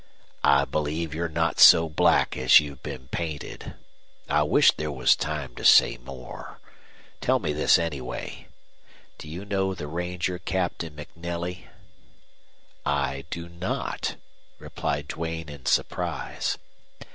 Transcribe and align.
"I 0.43 0.65
believe 0.65 1.13
you're 1.13 1.29
not 1.29 1.59
so 1.59 1.87
black 1.87 2.35
as 2.35 2.59
you've 2.59 2.81
been 2.81 3.07
painted. 3.09 3.75
I 4.27 4.41
wish 4.41 4.71
there 4.71 4.91
was 4.91 5.15
time 5.15 5.53
to 5.57 5.63
say 5.63 5.97
more. 5.99 6.59
Tell 7.19 7.37
me 7.37 7.53
this, 7.53 7.77
anyway. 7.77 8.47
Do 9.19 9.29
you 9.29 9.45
know 9.45 9.75
the 9.75 9.85
Ranger 9.85 10.39
Captain 10.39 10.95
MacNelly?" 10.95 11.67
"I 12.83 13.25
do 13.29 13.47
not," 13.47 14.15
replied 14.57 15.07
Duane, 15.07 15.49
in 15.49 15.67
surprise. 15.67 16.57